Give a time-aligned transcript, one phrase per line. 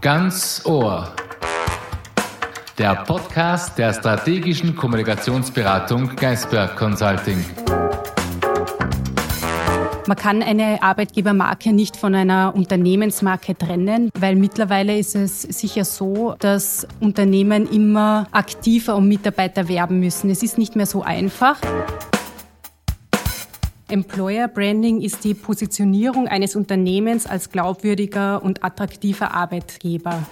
[0.00, 1.12] Ganz Ohr.
[2.78, 7.44] Der Podcast der strategischen Kommunikationsberatung Geisberg Consulting.
[10.06, 16.36] Man kann eine Arbeitgebermarke nicht von einer Unternehmensmarke trennen, weil mittlerweile ist es sicher so,
[16.38, 20.30] dass Unternehmen immer aktiver um Mitarbeiter werben müssen.
[20.30, 21.58] Es ist nicht mehr so einfach.
[23.90, 30.26] Employer Branding ist die Positionierung eines Unternehmens als glaubwürdiger und attraktiver Arbeitgeber.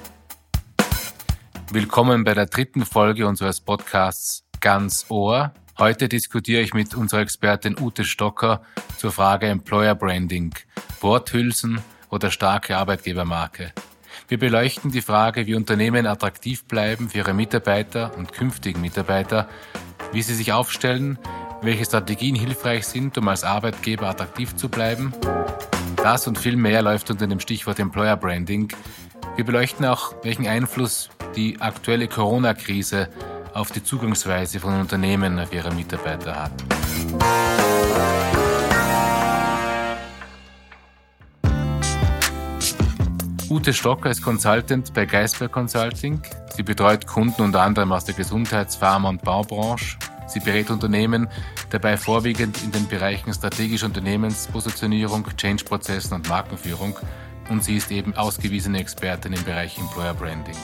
[1.72, 5.54] Willkommen bei der dritten Folge unseres Podcasts Ganz Ohr.
[5.78, 8.60] Heute diskutiere ich mit unserer Expertin Ute Stocker
[8.98, 10.54] zur Frage Employer Branding,
[11.00, 13.72] Worthülsen oder starke Arbeitgebermarke.
[14.28, 19.48] Wir beleuchten die Frage, wie Unternehmen attraktiv bleiben für ihre Mitarbeiter und künftigen Mitarbeiter,
[20.12, 21.18] wie sie sich aufstellen,
[21.62, 25.12] welche Strategien hilfreich sind, um als Arbeitgeber attraktiv zu bleiben.
[25.96, 28.68] Das und viel mehr läuft unter dem Stichwort Employer Branding.
[29.36, 33.08] Wir beleuchten auch, welchen Einfluss die aktuelle Corona-Krise
[33.54, 36.52] auf die Zugangsweise von Unternehmen auf ihre Mitarbeiter hat.
[43.48, 46.20] Ute Stocker ist Consultant bei Geisberg Consulting.
[46.54, 49.96] Sie betreut Kunden unter anderem aus der Gesundheits-, Pharma- und Baubranche.
[50.26, 51.28] Sie berät Unternehmen
[51.70, 56.98] dabei vorwiegend in den Bereichen strategische Unternehmenspositionierung, Change-Prozessen und Markenführung.
[57.48, 60.56] Und sie ist eben ausgewiesene Expertin im Bereich Employer Branding.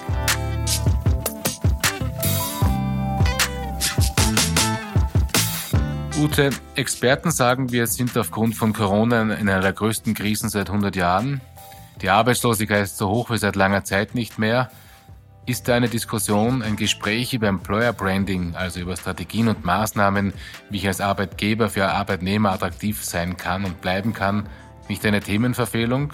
[6.19, 10.95] Ute, Experten sagen, wir sind aufgrund von Corona in einer der größten Krisen seit 100
[10.95, 11.41] Jahren.
[12.01, 14.71] Die Arbeitslosigkeit ist so hoch wie seit langer Zeit nicht mehr.
[15.45, 20.33] Ist da eine Diskussion, ein Gespräch über Employer Branding, also über Strategien und Maßnahmen,
[20.71, 24.49] wie ich als Arbeitgeber für Arbeitnehmer attraktiv sein kann und bleiben kann,
[24.89, 26.13] nicht eine Themenverfehlung?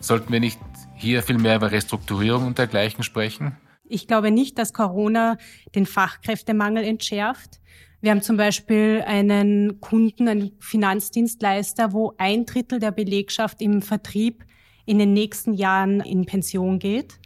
[0.00, 0.58] Sollten wir nicht
[0.96, 3.58] hier viel mehr über Restrukturierung und dergleichen sprechen?
[3.84, 5.36] Ich glaube nicht, dass Corona
[5.74, 7.60] den Fachkräftemangel entschärft.
[8.00, 14.46] Wir haben zum Beispiel einen Kunden, einen Finanzdienstleister, wo ein Drittel der Belegschaft im Vertrieb
[14.86, 17.18] in den nächsten Jahren in Pension geht.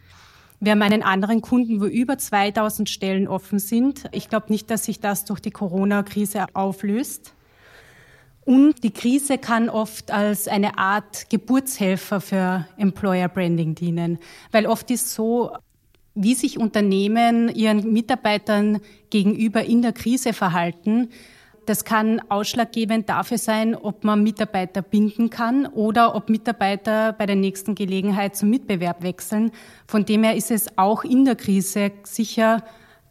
[0.64, 4.04] Wir haben einen anderen Kunden, wo über 2000 Stellen offen sind.
[4.12, 7.34] Ich glaube nicht, dass sich das durch die Corona-Krise auflöst.
[8.44, 14.20] Und die Krise kann oft als eine Art Geburtshelfer für Employer Branding dienen,
[14.52, 15.50] weil oft ist so,
[16.14, 18.80] wie sich Unternehmen ihren Mitarbeitern
[19.10, 21.08] gegenüber in der Krise verhalten,
[21.66, 27.36] das kann ausschlaggebend dafür sein, ob man Mitarbeiter binden kann oder ob Mitarbeiter bei der
[27.36, 29.52] nächsten Gelegenheit zum Mitbewerb wechseln.
[29.86, 32.62] Von dem her ist es auch in der Krise sicher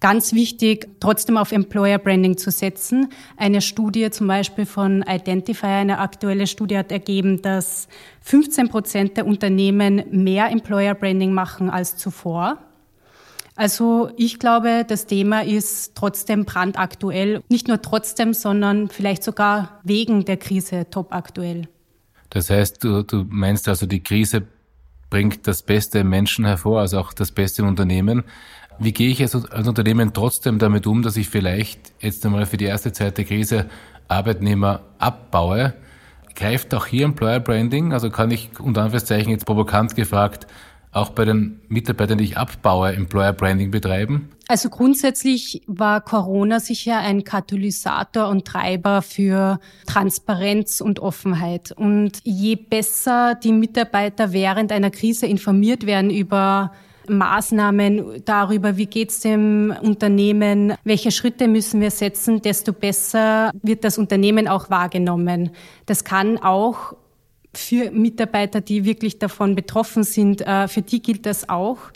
[0.01, 3.09] ganz wichtig, trotzdem auf Employer Branding zu setzen.
[3.37, 7.87] Eine Studie zum Beispiel von Identifier, eine aktuelle Studie hat ergeben, dass
[8.21, 12.57] 15 Prozent der Unternehmen mehr Employer Branding machen als zuvor.
[13.61, 17.43] Also ich glaube, das Thema ist trotzdem brandaktuell.
[17.47, 21.67] Nicht nur trotzdem, sondern vielleicht sogar wegen der Krise topaktuell.
[22.31, 24.47] Das heißt, du, du meinst also, die Krise
[25.11, 28.23] bringt das Beste im Menschen hervor, also auch das Beste im Unternehmen.
[28.79, 32.57] Wie gehe ich als, als Unternehmen trotzdem damit um, dass ich vielleicht jetzt einmal für
[32.57, 33.67] die erste Zeit der Krise
[34.07, 35.75] Arbeitnehmer abbaue?
[36.33, 37.93] Greift auch hier Employer Branding?
[37.93, 40.47] Also kann ich unter Anführungszeichen jetzt provokant gefragt
[40.91, 44.29] auch bei den Mitarbeitern, die ich abbaue, Employer Branding betreiben?
[44.47, 51.71] Also grundsätzlich war Corona sicher ein Katalysator und Treiber für Transparenz und Offenheit.
[51.71, 56.71] Und je besser die Mitarbeiter während einer Krise informiert werden über
[57.07, 63.97] Maßnahmen darüber, wie geht's dem Unternehmen, welche Schritte müssen wir setzen, desto besser wird das
[63.97, 65.51] Unternehmen auch wahrgenommen.
[65.85, 66.93] Das kann auch
[67.53, 71.91] für Mitarbeiter, die wirklich davon betroffen sind, äh, für die gilt das auch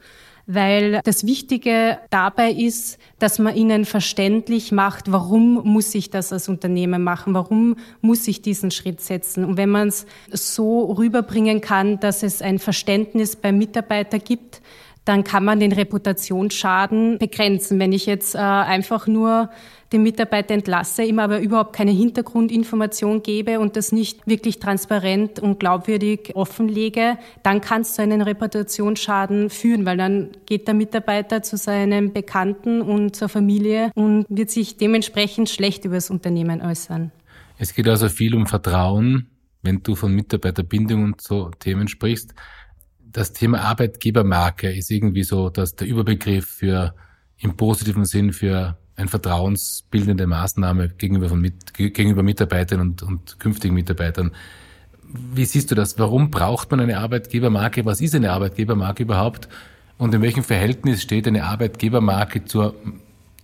[0.47, 6.49] weil das Wichtige dabei ist, dass man ihnen verständlich macht, warum muss ich das als
[6.49, 9.43] Unternehmen machen, warum muss ich diesen Schritt setzen.
[9.43, 14.61] Und wenn man es so rüberbringen kann, dass es ein Verständnis beim Mitarbeiter gibt,
[15.05, 17.79] dann kann man den Reputationsschaden begrenzen.
[17.79, 19.49] Wenn ich jetzt äh, einfach nur
[19.93, 25.59] den Mitarbeiter entlasse, ihm aber überhaupt keine Hintergrundinformation gebe und das nicht wirklich transparent und
[25.59, 31.55] glaubwürdig offenlege, dann kann es zu einem Reputationsschaden führen, weil dann geht der Mitarbeiter zu
[31.55, 37.11] seinem Bekannten und zur Familie und wird sich dementsprechend schlecht über das Unternehmen äußern.
[37.59, 39.29] Es geht also viel um Vertrauen,
[39.61, 42.33] wenn du von Mitarbeiterbindung und so Themen sprichst
[43.15, 46.93] das Thema Arbeitgebermarke ist irgendwie so, dass der Überbegriff für
[47.37, 53.73] im positiven Sinn für eine vertrauensbildende Maßnahme gegenüber, von mit, gegenüber Mitarbeitern und, und künftigen
[53.73, 54.31] Mitarbeitern.
[55.33, 55.97] Wie siehst du das?
[55.97, 57.85] Warum braucht man eine Arbeitgebermarke?
[57.85, 59.47] Was ist eine Arbeitgebermarke überhaupt?
[59.97, 62.75] Und in welchem Verhältnis steht eine Arbeitgebermarke zur,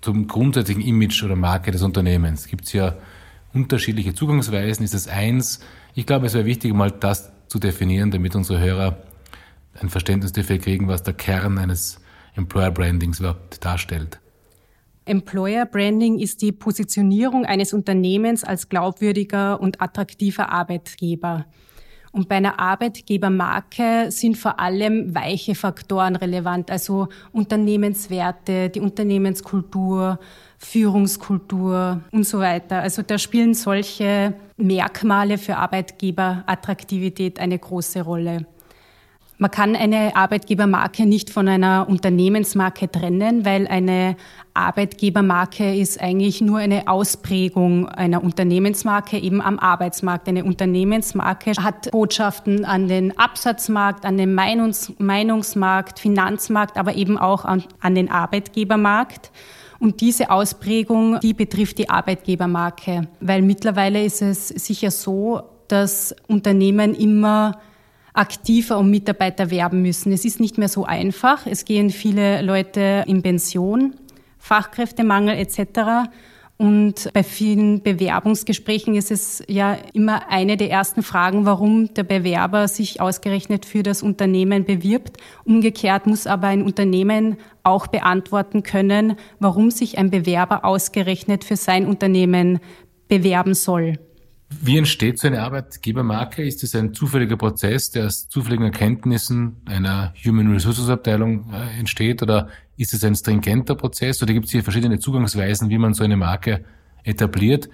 [0.02, 2.48] zum grundsätzlichen Image oder Marke des Unternehmens?
[2.48, 2.96] Gibt es ja
[3.54, 4.84] unterschiedliche Zugangsweisen?
[4.84, 5.62] Ist es eins?
[5.96, 8.98] Ich glaube, es wäre wichtig, mal das zu definieren, damit unsere Hörer
[9.80, 12.00] ein Verständnis dafür kriegen, was der Kern eines
[12.36, 14.20] Employer Brandings überhaupt darstellt.
[15.06, 21.46] Employer Branding ist die Positionierung eines Unternehmens als glaubwürdiger und attraktiver Arbeitgeber.
[22.12, 30.20] Und bei einer Arbeitgebermarke sind vor allem weiche Faktoren relevant, also Unternehmenswerte, die Unternehmenskultur,
[30.58, 32.82] Führungskultur und so weiter.
[32.82, 38.46] Also da spielen solche Merkmale für Arbeitgeberattraktivität eine große Rolle.
[39.42, 44.16] Man kann eine Arbeitgebermarke nicht von einer Unternehmensmarke trennen, weil eine
[44.54, 50.28] Arbeitgebermarke ist eigentlich nur eine Ausprägung einer Unternehmensmarke eben am Arbeitsmarkt.
[50.28, 57.44] Eine Unternehmensmarke hat Botschaften an den Absatzmarkt, an den Meinungs Meinungsmarkt, Finanzmarkt, aber eben auch
[57.44, 59.32] an, an den Arbeitgebermarkt.
[59.80, 66.94] Und diese Ausprägung, die betrifft die Arbeitgebermarke, weil mittlerweile ist es sicher so, dass Unternehmen
[66.94, 67.54] immer
[68.14, 70.12] aktiver um Mitarbeiter werben müssen.
[70.12, 71.46] Es ist nicht mehr so einfach.
[71.46, 73.96] Es gehen viele Leute in Pension,
[74.38, 76.10] Fachkräftemangel etc.
[76.62, 82.68] Und bei vielen Bewerbungsgesprächen ist es ja immer eine der ersten Fragen, warum der Bewerber
[82.68, 85.18] sich ausgerechnet für das Unternehmen bewirbt.
[85.44, 91.88] Umgekehrt muss aber ein Unternehmen auch beantworten können, warum sich ein Bewerber ausgerechnet für sein
[91.88, 92.60] Unternehmen
[93.08, 93.98] bewerben soll.
[94.60, 96.44] Wie entsteht so eine Arbeitgebermarke?
[96.44, 102.22] Ist es ein zufälliger Prozess, der aus zufälligen Erkenntnissen einer Human Resources Abteilung äh, entsteht?
[102.22, 104.22] Oder ist es ein stringenter Prozess?
[104.22, 106.66] Oder gibt es hier verschiedene Zugangsweisen, wie man so eine Marke
[107.04, 107.70] etabliert?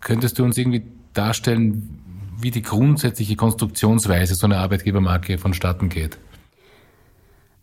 [0.00, 1.98] Könntest du uns irgendwie darstellen,
[2.40, 6.18] wie die grundsätzliche Konstruktionsweise so einer Arbeitgebermarke vonstatten geht?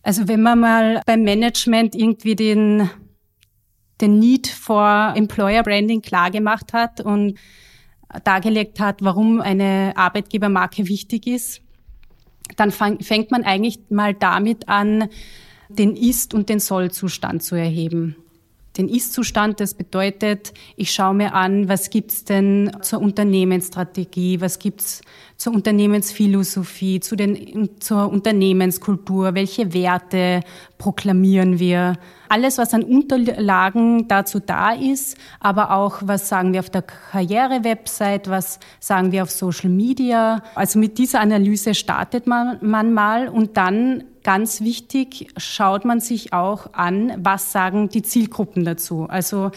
[0.04, 2.90] Also wenn man mal beim Management irgendwie den,
[4.00, 7.38] den Need for Employer Branding klar gemacht hat und
[8.24, 11.62] dargelegt hat, warum eine Arbeitgebermarke wichtig ist,
[12.56, 15.10] dann fängt man eigentlich mal damit an,
[15.70, 18.16] den Ist- und den Soll-Zustand zu erheben.
[18.78, 25.02] Den Ist-Zustand, das bedeutet, ich schaue mir an, was gibt's denn zur Unternehmensstrategie, was gibt's
[25.38, 30.42] zur Unternehmensphilosophie, zu den, zur Unternehmenskultur, welche Werte
[30.78, 31.98] proklamieren wir,
[32.30, 38.30] alles, was an Unterlagen dazu da ist, aber auch, was sagen wir auf der Karriere-Website,
[38.30, 40.44] was sagen wir auf Social Media.
[40.54, 46.34] Also mit dieser Analyse startet man, man mal und dann ganz wichtig, schaut man sich
[46.34, 49.08] auch an, was sagen die Zielgruppen dazu.
[49.10, 49.50] Also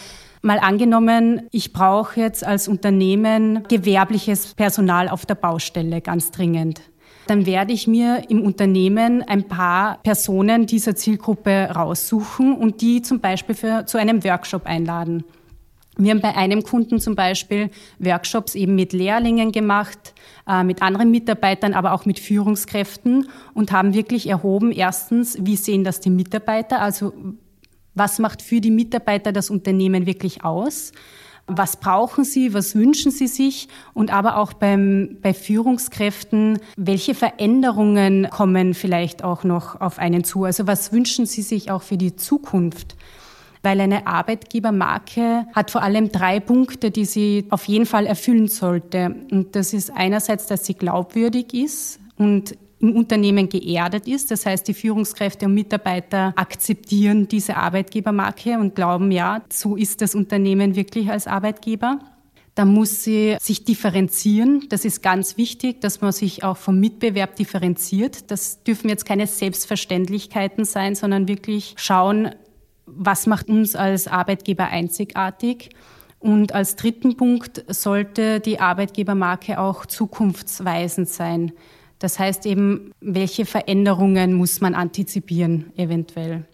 [0.45, 6.81] Mal angenommen, ich brauche jetzt als Unternehmen gewerbliches Personal auf der Baustelle ganz dringend
[7.29, 13.21] dann werde ich mir im Unternehmen ein paar Personen dieser Zielgruppe raussuchen und die zum
[13.21, 15.23] Beispiel für, zu einem Workshop einladen.
[15.99, 20.15] Wir haben bei einem Kunden zum Beispiel Workshops eben mit Lehrlingen gemacht,
[20.49, 25.85] äh, mit anderen Mitarbeitern, aber auch mit Führungskräften und haben wirklich erhoben, erstens, wie sehen
[25.85, 27.12] das die Mitarbeiter, also
[27.94, 30.93] was macht für die Mitarbeiter das Unternehmen wirklich aus?
[31.47, 32.55] Was brauchen sie?
[32.55, 33.69] Was wünschen sie sich?
[33.93, 40.45] Und aber auch beim, bei Führungskräften, welche Veränderungen kommen vielleicht auch noch auf einen zu?
[40.45, 42.97] Also was wünschen sie sich auch für die Zukunft?
[43.62, 49.14] Weil eine Arbeitgebermarke hat vor allem drei Punkte, die sie auf jeden Fall erfüllen sollte.
[49.31, 54.31] Und das ist einerseits, dass sie glaubwürdig ist und im Unternehmen geerdet ist.
[54.31, 60.14] Das heißt, die Führungskräfte und Mitarbeiter akzeptieren diese Arbeitgebermarke und glauben, ja, so ist das
[60.14, 62.00] Unternehmen wirklich als Arbeitgeber.
[62.54, 64.66] Da muss sie sich differenzieren.
[64.69, 68.31] Das ist ganz wichtig, dass man sich auch vom Mitbewerb differenziert.
[68.31, 72.31] Das dürfen jetzt keine Selbstverständlichkeiten sein, sondern wirklich schauen,
[72.94, 75.70] was macht uns als Arbeitgeber einzigartig.
[76.18, 81.52] Und als dritten Punkt sollte die Arbeitgebermarke auch zukunftsweisend sein.
[81.99, 86.46] Das heißt eben, welche Veränderungen muss man antizipieren eventuell.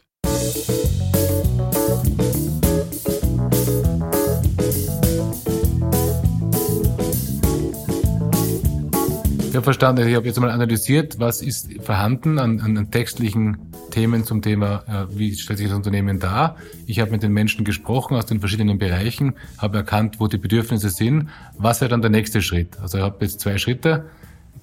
[9.58, 14.40] Habe verstanden, ich habe jetzt mal analysiert, was ist vorhanden an, an textlichen Themen zum
[14.40, 16.56] Thema, äh, wie stellt sich das Unternehmen dar.
[16.86, 20.90] Ich habe mit den Menschen gesprochen aus den verschiedenen Bereichen, habe erkannt, wo die Bedürfnisse
[20.90, 21.28] sind.
[21.56, 22.78] Was wäre dann der nächste Schritt?
[22.80, 24.04] Also ich habe jetzt zwei Schritte.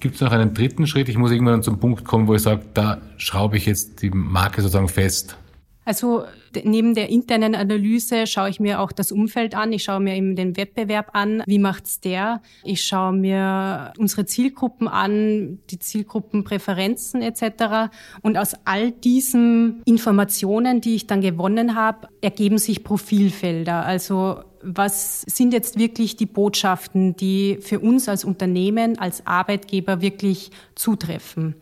[0.00, 1.10] Gibt es noch einen dritten Schritt?
[1.10, 4.62] Ich muss irgendwann zum Punkt kommen, wo ich sage, da schraube ich jetzt die Marke
[4.62, 5.36] sozusagen fest.
[5.84, 6.24] Also
[6.64, 9.72] neben der internen Analyse schaue ich mir auch das Umfeld an.
[9.72, 11.42] Ich schaue mir eben den Wettbewerb an.
[11.46, 12.42] Wie macht's der?
[12.64, 17.90] Ich schaue mir unsere Zielgruppen an, die Zielgruppenpräferenzen etc.
[18.22, 23.84] Und aus all diesen Informationen, die ich dann gewonnen habe, ergeben sich Profilfelder.
[23.84, 30.50] Also was sind jetzt wirklich die Botschaften, die für uns als Unternehmen, als Arbeitgeber wirklich
[30.74, 31.54] zutreffen?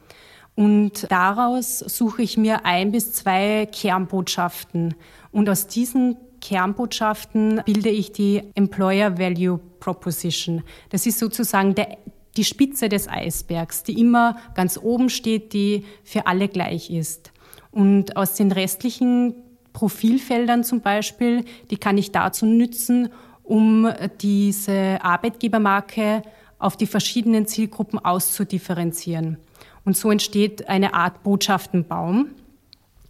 [0.57, 4.95] Und daraus suche ich mir ein bis zwei Kernbotschaften.
[5.33, 10.63] Und aus diesen Kernbotschaften bilde ich die Employer Value Proposition.
[10.91, 11.99] Das ist sozusagen der,
[12.37, 17.33] die Spitze des Eisbergs, die immer ganz oben steht, die für alle gleich ist.
[17.71, 19.35] Und aus den restlichen
[19.73, 23.09] Profilfeldern zum Beispiel, die kann ich dazu nützen,
[23.43, 26.23] um diese Arbeitgebermarke
[26.59, 29.39] auf die verschiedenen Zielgruppen auszudifferenzieren.
[29.85, 32.29] Und so entsteht eine Art Botschaftenbaum.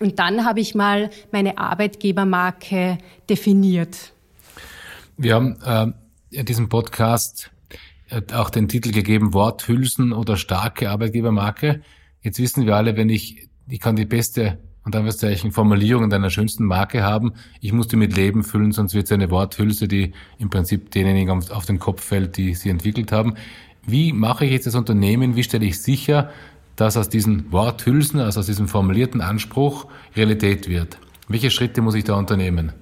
[0.00, 2.99] Und dann habe ich mal meine Arbeitgebermarke
[3.31, 4.12] definiert.
[5.16, 5.93] Wir haben äh,
[6.31, 7.50] in diesem Podcast
[8.11, 11.83] äh, auch den Titel gegeben, Worthülsen oder starke Arbeitgebermarke.
[12.23, 16.64] Jetzt wissen wir alle, wenn ich, ich kann die beste und Anführungszeichen Formulierung deiner schönsten
[16.64, 17.33] Marke haben.
[17.61, 21.31] Ich muss die mit Leben füllen, sonst wird es eine Worthülse, die im Prinzip denjenigen
[21.50, 23.35] auf den Kopf fällt, die sie entwickelt haben.
[23.87, 25.37] Wie mache ich jetzt das Unternehmen?
[25.37, 26.31] Wie stelle ich sicher,
[26.76, 30.99] dass aus diesen Worthülsen, also aus diesem formulierten Anspruch Realität wird?
[31.28, 32.73] Welche Schritte muss ich da unternehmen?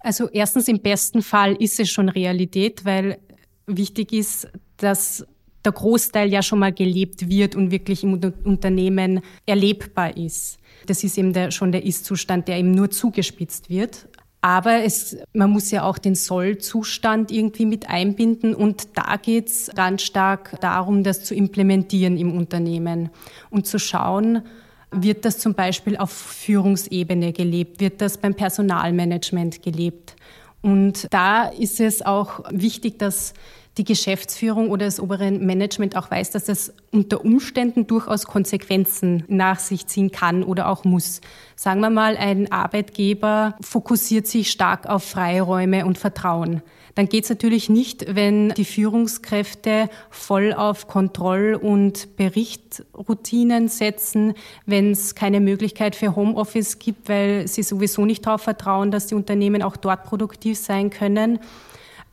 [0.00, 3.18] Also erstens im besten Fall ist es schon Realität, weil
[3.66, 5.26] wichtig ist, dass
[5.64, 10.58] der Großteil ja schon mal gelebt wird und wirklich im Unternehmen erlebbar ist.
[10.86, 14.08] Das ist eben der, schon der Ist-Zustand, der eben nur zugespitzt wird.
[14.44, 19.70] Aber es, man muss ja auch den Soll-Zustand irgendwie mit einbinden und da geht es
[19.74, 23.08] ganz stark darum, das zu implementieren im Unternehmen
[23.48, 24.42] und zu schauen,
[24.90, 30.14] wird das zum Beispiel auf Führungsebene gelebt, wird das beim Personalmanagement gelebt.
[30.60, 33.32] Und da ist es auch wichtig, dass
[33.76, 39.58] die Geschäftsführung oder das obere Management auch weiß, dass das unter Umständen durchaus Konsequenzen nach
[39.58, 41.20] sich ziehen kann oder auch muss.
[41.56, 46.62] Sagen wir mal, ein Arbeitgeber fokussiert sich stark auf Freiräume und Vertrauen.
[46.94, 54.34] Dann geht es natürlich nicht, wenn die Führungskräfte voll auf Kontroll- und Berichtroutinen setzen,
[54.66, 59.16] wenn es keine Möglichkeit für Homeoffice gibt, weil sie sowieso nicht darauf vertrauen, dass die
[59.16, 61.40] Unternehmen auch dort produktiv sein können.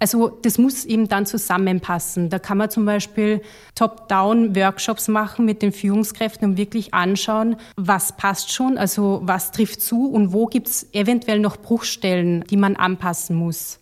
[0.02, 2.32] Also das muss eben dann zusammenpassen.
[2.32, 3.40] Da kann man zum Beispiel
[3.76, 10.12] Top-Down-Workshops machen mit den Führungskräften und wirklich anschauen, was passt schon, also was trifft zu
[10.12, 13.80] und wo gibt es eventuell noch Bruchstellen, die man anpassen muss.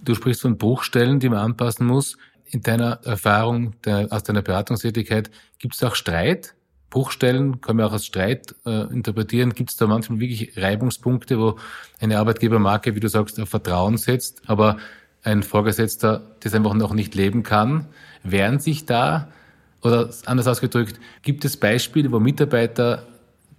[0.00, 2.16] Du sprichst von Bruchstellen, die man anpassen muss.
[2.46, 6.54] In deiner Erfahrung der, aus deiner Beratungstätigkeit gibt es auch Streit?
[6.88, 9.54] Bruchstellen kann man auch als Streit äh, interpretieren.
[9.54, 11.58] Gibt es da manchmal wirklich Reibungspunkte, wo
[11.98, 14.76] eine Arbeitgebermarke, wie du sagst, auf Vertrauen setzt, aber
[15.22, 17.86] ein Vorgesetzter das einfach noch nicht leben kann,
[18.22, 19.28] wehren sich da,
[19.82, 23.06] oder anders ausgedrückt, gibt es Beispiele, wo Mitarbeiter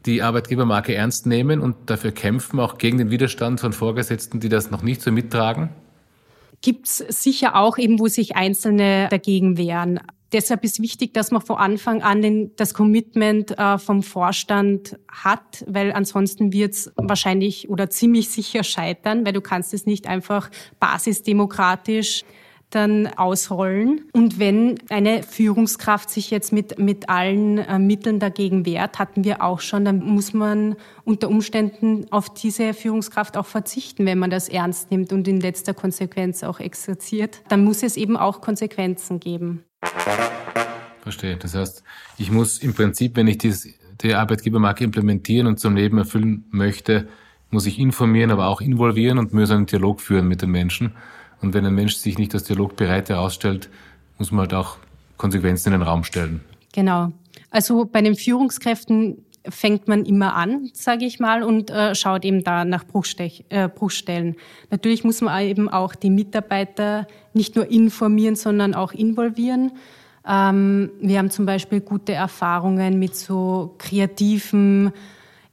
[0.05, 4.71] die Arbeitgebermarke ernst nehmen und dafür kämpfen, auch gegen den Widerstand von Vorgesetzten, die das
[4.71, 5.69] noch nicht so mittragen?
[6.61, 9.99] Gibt es sicher auch eben, wo sich Einzelne dagegen wehren.
[10.31, 15.63] Deshalb ist wichtig, dass man von Anfang an den, das Commitment äh, vom Vorstand hat,
[15.67, 20.51] weil ansonsten wird es wahrscheinlich oder ziemlich sicher scheitern, weil du kannst es nicht einfach
[20.79, 22.23] basisdemokratisch
[22.69, 24.05] dann ausrollen.
[24.13, 29.43] Und wenn eine Führungskraft sich jetzt mit, mit allen äh, Mitteln dagegen wehrt, hatten wir
[29.43, 34.49] auch schon, dann muss man unter Umständen auf diese Führungskraft auch verzichten, wenn man das
[34.49, 37.41] ernst nimmt und in letzter Konsequenz auch exerziert.
[37.49, 39.63] Dann muss es eben auch Konsequenzen geben.
[41.01, 41.37] Verstehe.
[41.37, 41.83] Das heißt,
[42.17, 43.67] ich muss im Prinzip, wenn ich dieses,
[44.01, 47.07] die Arbeitgebermarke implementieren und zum Leben erfüllen möchte,
[47.51, 50.93] muss ich informieren, aber auch involvieren und muss einen Dialog führen mit den Menschen.
[51.41, 53.69] Und wenn ein Mensch sich nicht als Dialog bereit herausstellt,
[54.17, 54.77] muss man halt auch
[55.17, 56.41] Konsequenzen in den Raum stellen.
[56.73, 57.11] Genau.
[57.49, 62.43] Also bei den Führungskräften fängt man immer an, sage ich mal, und äh, schaut eben
[62.43, 64.35] da nach Bruchstech, äh, Bruchstellen.
[64.69, 69.71] Natürlich muss man eben auch die Mitarbeiter nicht nur informieren, sondern auch involvieren.
[70.27, 74.91] Ähm, wir haben zum Beispiel gute Erfahrungen mit so kreativen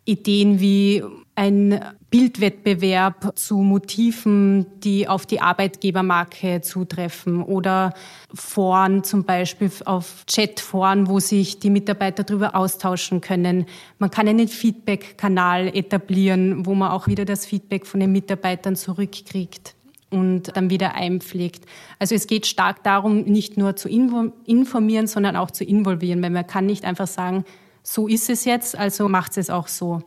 [0.05, 1.03] Ideen wie
[1.35, 1.81] ein
[2.17, 7.93] Bildwettbewerb zu Motiven, die auf die Arbeitgebermarke zutreffen oder
[8.33, 13.67] Foren zum Beispiel auf Chatforen, wo sich die Mitarbeiter darüber austauschen können.
[13.99, 19.75] Man kann einen Feedback-Kanal etablieren, wo man auch wieder das Feedback von den Mitarbeitern zurückkriegt
[20.09, 21.67] und dann wieder einpflegt.
[21.99, 26.47] Also es geht stark darum, nicht nur zu informieren, sondern auch zu involvieren, weil man
[26.47, 27.45] kann nicht einfach sagen,
[27.83, 30.03] so ist es jetzt, also macht es auch so.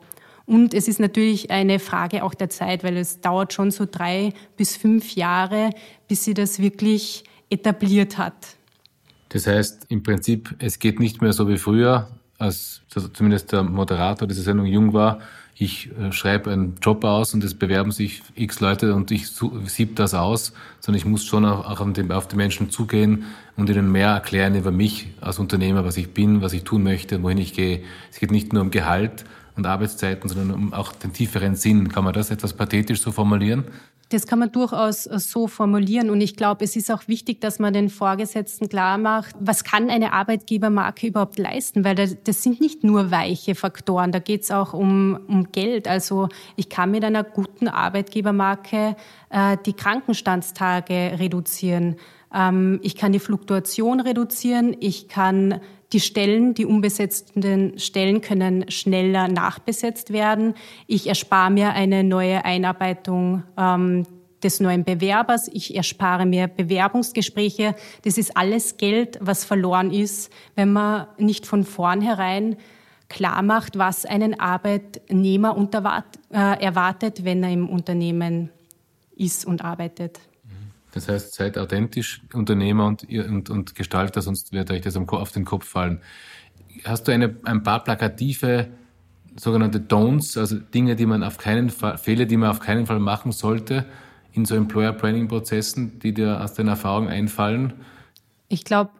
[0.50, 4.34] Und es ist natürlich eine Frage auch der Zeit, weil es dauert schon so drei
[4.58, 5.70] bis fünf Jahre,
[6.08, 8.34] bis sie das wirklich etabliert hat.
[9.30, 12.08] Das heißt, im Prinzip, es geht nicht mehr so wie früher,
[12.40, 12.82] als
[13.14, 15.20] zumindest der Moderator dieser Sendung jung war.
[15.54, 19.28] Ich äh, schreibe einen Job aus und es bewerben sich x Leute und ich
[19.68, 23.26] sieb das aus, sondern ich muss schon auch auf die, auf die Menschen zugehen
[23.56, 27.22] und ihnen mehr erklären über mich als Unternehmer, was ich bin, was ich tun möchte,
[27.22, 27.84] wohin ich gehe.
[28.12, 29.26] Es geht nicht nur um Gehalt
[29.60, 31.90] und Arbeitszeiten, sondern um auch den tieferen Sinn.
[31.90, 33.66] Kann man das etwas pathetisch so formulieren?
[34.12, 36.10] Das kann man durchaus äh, so formulieren.
[36.10, 39.90] Und ich glaube, es ist auch wichtig, dass man den Vorgesetzten klar macht, was kann
[39.90, 41.84] eine Arbeitgebermarke überhaupt leisten?
[41.84, 45.88] Weil das sind nicht nur weiche Faktoren, da geht es auch um, um Geld.
[45.88, 48.96] Also ich kann mit einer guten Arbeitgebermarke
[49.30, 51.98] äh, die Krankenstandstage reduzieren.
[52.34, 54.76] Ähm, ich kann die Fluktuation reduzieren.
[54.80, 55.62] Ich kann
[55.92, 60.54] die Stellen, die unbesetzten Stellen können schneller nachbesetzt werden.
[60.88, 64.06] Ich erspare mir eine neue Einarbeitung ähm,
[64.44, 65.50] des neuen Bewerbers.
[65.52, 67.76] Ich erspare mir Bewerbungsgespräche.
[68.04, 72.58] Das ist alles Geld, was verloren ist, wenn man nicht von vornherein
[73.10, 75.58] klar macht, was einen Arbeitnehmer
[76.32, 78.52] äh, erwartet, wenn er im Unternehmen
[79.16, 80.20] ist und arbeitet.
[80.92, 85.46] Das heißt, seid authentisch Unternehmer und, und, und Gestalter, sonst wird euch das auf den
[85.46, 86.02] Kopf fallen.
[86.84, 88.68] Hast du eine, ein paar plakative
[89.36, 93.00] sogenannte Don'ts, also Dinge, die man auf keinen Fall, Fehler, die man auf keinen Fall
[93.00, 93.86] machen sollte
[94.34, 97.74] in so Employer Branding Prozessen, die dir aus deiner Erfahrung einfallen?
[98.48, 98.92] Ich glaube,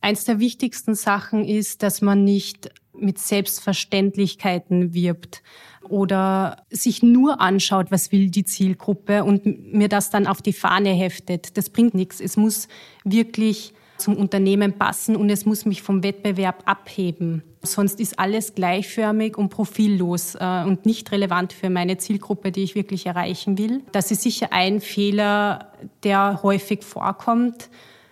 [0.00, 5.42] eins der wichtigsten Sachen ist, dass man nicht mit Selbstverständlichkeiten wirbt
[5.88, 10.90] oder sich nur anschaut, was will die Zielgruppe und mir das dann auf die Fahne
[10.90, 11.56] heftet.
[11.56, 12.20] Das bringt nichts.
[12.20, 12.68] Es muss
[13.04, 17.42] wirklich zum Unternehmen passen und es muss mich vom Wettbewerb abheben.
[17.62, 22.74] Sonst ist alles gleichförmig und profillos äh, und nicht relevant für meine Zielgruppe, die ich
[22.74, 23.82] wirklich erreichen will.
[23.92, 25.72] Das ist sicher ein Fehler,
[26.02, 27.70] der häufig vorkommt.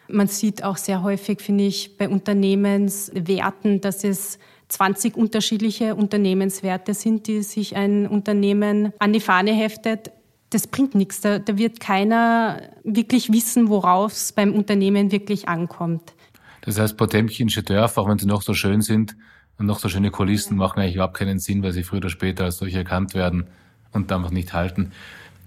[0.08, 4.38] Man sieht auch sehr häufig, finde ich, bei Unternehmenswerten, dass es
[4.72, 10.10] 20 unterschiedliche Unternehmenswerte sind, die sich ein Unternehmen an die Fahne heftet.
[10.50, 11.20] Das bringt nichts.
[11.20, 16.14] Da, da wird keiner wirklich wissen, worauf es beim Unternehmen wirklich ankommt.
[16.62, 19.16] Das heißt, potemkinsche Dörfer, auch wenn sie noch so schön sind
[19.58, 22.44] und noch so schöne Kulissen, machen eigentlich überhaupt keinen Sinn, weil sie früher oder später
[22.44, 23.48] als solche erkannt werden
[23.92, 24.92] und einfach nicht halten.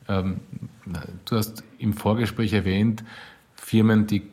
[0.08, 0.40] Ähm,
[1.26, 3.04] du hast im Vorgespräch erwähnt,
[3.56, 4.24] Firmen, die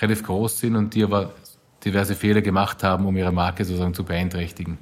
[0.00, 1.32] relativ groß sind und die aber
[1.84, 4.78] diverse Fehler gemacht haben, um ihre Marke sozusagen zu beeinträchtigen.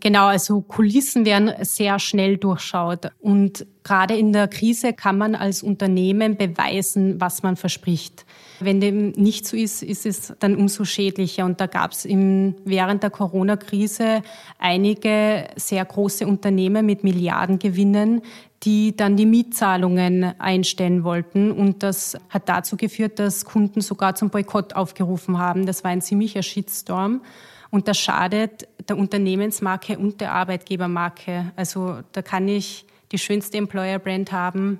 [0.00, 3.12] Genau, also Kulissen werden sehr schnell durchschaut.
[3.20, 8.26] Und gerade in der Krise kann man als Unternehmen beweisen, was man verspricht.
[8.58, 11.44] Wenn dem nicht so ist, ist es dann umso schädlicher.
[11.44, 14.22] Und da gab es während der Corona-Krise
[14.58, 18.22] einige sehr große Unternehmen mit Milliardengewinnen,
[18.64, 21.50] die dann die Mietzahlungen einstellen wollten.
[21.50, 25.66] Und das hat dazu geführt, dass Kunden sogar zum Boykott aufgerufen haben.
[25.66, 27.22] Das war ein ziemlicher Shitstorm.
[27.70, 31.52] Und das schadet der Unternehmensmarke und der Arbeitgebermarke.
[31.56, 34.78] Also da kann ich die schönste Employer-Brand haben.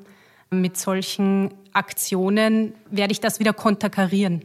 [0.51, 4.45] Mit solchen Aktionen werde ich das wieder konterkarieren.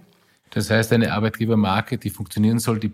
[0.51, 2.91] Das heißt, eine Arbeitgebermarke, die funktionieren soll, die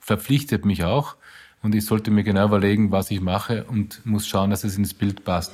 [0.00, 1.16] verpflichtet mich auch
[1.62, 4.94] und ich sollte mir genau überlegen, was ich mache und muss schauen, dass es ins
[4.94, 5.52] Bild passt.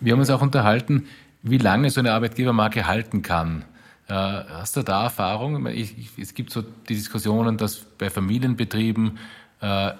[0.00, 1.06] Wir haben uns auch unterhalten,
[1.42, 3.64] wie lange so eine Arbeitgebermarke halten kann.
[4.08, 5.66] Äh, hast du da Erfahrung?
[5.66, 9.18] Ich, ich, es gibt so die Diskussionen, dass bei Familienbetrieben
[9.60, 9.92] äh,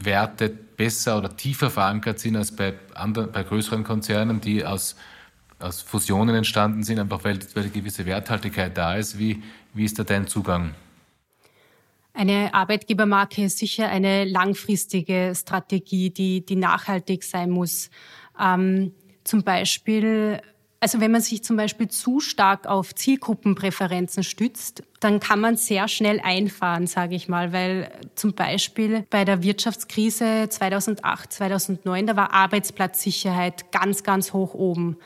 [0.00, 4.96] Werte besser oder tiefer verankert sind als bei, anderen, bei größeren Konzernen, die aus,
[5.58, 9.18] aus Fusionen entstanden sind, einfach weil, weil eine gewisse Werthaltigkeit da ist.
[9.18, 9.42] Wie,
[9.74, 10.74] wie ist da dein Zugang?
[12.12, 17.90] Eine Arbeitgebermarke ist sicher eine langfristige Strategie, die, die nachhaltig sein muss.
[18.40, 18.92] Ähm,
[19.24, 20.40] zum Beispiel,
[20.80, 25.86] also wenn man sich zum Beispiel zu stark auf Zielgruppenpräferenzen stützt, dann kann man sehr
[25.86, 32.32] schnell einfahren, sage ich mal, weil zum Beispiel bei der Wirtschaftskrise 2008, 2009, da war
[32.32, 34.96] Arbeitsplatzsicherheit ganz, ganz hoch oben.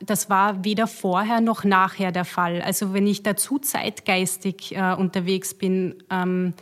[0.00, 2.60] Das war weder vorher noch nachher der Fall.
[2.62, 6.54] Also wenn ich dazu zeitgeistig äh, unterwegs bin, ähm,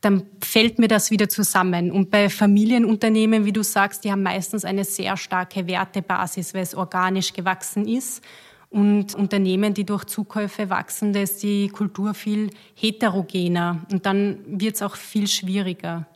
[0.00, 1.90] dann fällt mir das wieder zusammen.
[1.90, 6.74] Und bei Familienunternehmen, wie du sagst, die haben meistens eine sehr starke Wertebasis, weil es
[6.74, 8.22] organisch gewachsen ist.
[8.68, 13.84] Und Unternehmen, die durch Zukäufe wachsen, da ist die Kultur viel heterogener.
[13.90, 16.06] Und dann wird es auch viel schwieriger.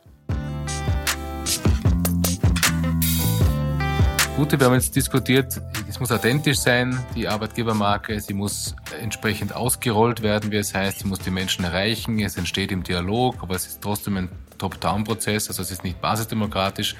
[4.41, 10.23] Gute, wir haben jetzt diskutiert, es muss authentisch sein, die Arbeitgebermarke, sie muss entsprechend ausgerollt
[10.23, 13.67] werden, wie es heißt, sie muss die Menschen erreichen, es entsteht im Dialog, aber es
[13.67, 16.95] ist trotzdem ein Top-Down-Prozess, also es ist nicht basisdemokratisch,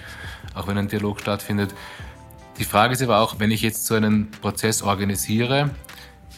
[0.54, 1.74] auch wenn ein Dialog stattfindet.
[2.60, 5.72] Die Frage ist aber auch, wenn ich jetzt so einen Prozess organisiere,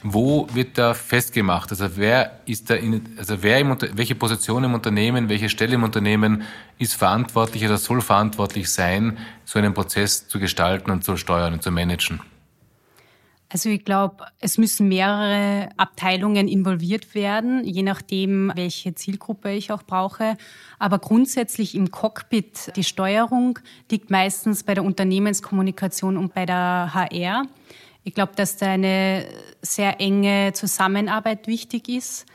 [0.03, 1.71] wo wird da festgemacht?
[1.71, 5.83] Also wer ist da in, also wer im, welche Position im Unternehmen, welche Stelle im
[5.83, 6.43] Unternehmen
[6.77, 11.63] ist verantwortlich oder soll verantwortlich sein, so einen Prozess zu gestalten und zu steuern und
[11.63, 12.19] zu managen?
[13.53, 19.83] Also ich glaube, es müssen mehrere Abteilungen involviert werden, je nachdem, welche Zielgruppe ich auch
[19.83, 20.37] brauche.
[20.79, 23.59] Aber grundsätzlich im Cockpit, die Steuerung
[23.91, 27.43] liegt meistens bei der Unternehmenskommunikation und bei der HR.
[28.03, 29.27] Ich glaube, dass da eine
[29.63, 32.25] sehr enge Zusammenarbeit wichtig ist.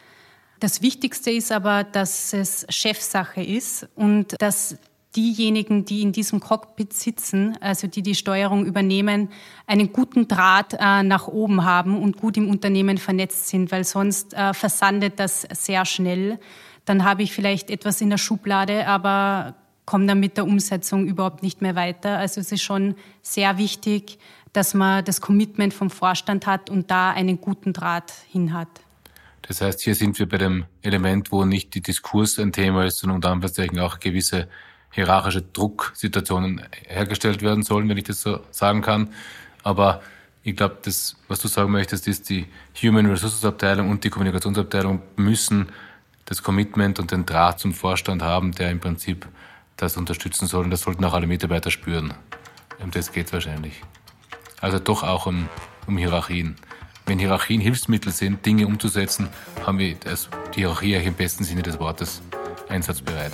[0.60, 4.76] Das Wichtigste ist aber, dass es Chefsache ist und dass
[5.14, 9.30] diejenigen, die in diesem Cockpit sitzen, also die die Steuerung übernehmen,
[9.66, 14.34] einen guten Draht äh, nach oben haben und gut im Unternehmen vernetzt sind, weil sonst
[14.34, 16.38] äh, versandet das sehr schnell.
[16.84, 19.54] Dann habe ich vielleicht etwas in der Schublade, aber
[19.86, 22.18] komme dann mit der Umsetzung überhaupt nicht mehr weiter.
[22.18, 24.18] Also es ist schon sehr wichtig,
[24.52, 28.68] dass man das Commitment vom Vorstand hat und da einen guten Draht hin hat.
[29.42, 32.98] Das heißt, hier sind wir bei dem Element, wo nicht die Diskurs ein Thema ist,
[32.98, 34.48] sondern unter Anführungszeichen auch gewisse
[34.90, 39.10] hierarchische Drucksituationen hergestellt werden sollen, wenn ich das so sagen kann.
[39.62, 40.02] Aber
[40.42, 42.46] ich glaube, das, was du sagen möchtest, ist, die
[42.82, 45.68] Human Resources Abteilung und die Kommunikationsabteilung müssen
[46.24, 49.26] das Commitment und den Draht zum Vorstand haben, der im Prinzip
[49.76, 50.64] das unterstützen soll.
[50.64, 52.12] Und das sollten auch alle Mitarbeiter spüren.
[52.82, 53.82] Um das geht wahrscheinlich.
[54.60, 55.48] Also doch auch um,
[55.86, 56.56] um Hierarchien.
[57.06, 59.28] Wenn Hierarchien Hilfsmittel sind, Dinge umzusetzen,
[59.64, 62.20] haben wir das, die Hierarchie im besten Sinne des Wortes
[62.68, 63.32] einsatzbereit.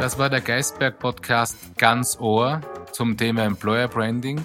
[0.00, 2.60] Das war der Geistberg-Podcast Ganz Ohr
[2.92, 4.44] zum Thema Employer Branding,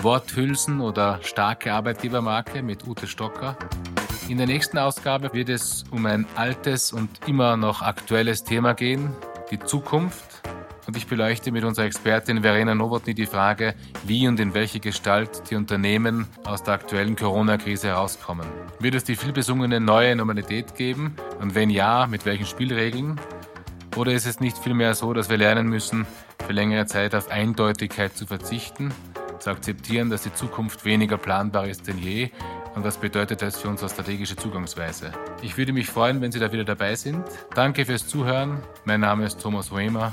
[0.00, 3.56] Worthülsen oder starke Arbeitgebermarke mit Ute Stocker.
[4.28, 9.14] In der nächsten Ausgabe wird es um ein altes und immer noch aktuelles Thema gehen,
[9.50, 10.42] die Zukunft
[10.86, 15.50] und ich beleuchte mit unserer Expertin Verena Nowotny die Frage, wie und in welche Gestalt
[15.50, 18.46] die Unternehmen aus der aktuellen Corona-Krise herauskommen.
[18.80, 21.16] Wird es die vielbesungene neue Normalität geben?
[21.40, 23.20] Und wenn ja, mit welchen Spielregeln?
[23.96, 26.06] Oder ist es nicht vielmehr so, dass wir lernen müssen,
[26.46, 28.92] für längere Zeit auf Eindeutigkeit zu verzichten,
[29.38, 32.30] zu akzeptieren, dass die Zukunft weniger planbar ist denn je
[32.74, 35.12] und was bedeutet das für unsere strategische Zugangsweise?
[35.42, 37.22] Ich würde mich freuen, wenn Sie da wieder dabei sind.
[37.54, 38.58] Danke fürs Zuhören.
[38.84, 40.12] Mein Name ist Thomas Hoemer.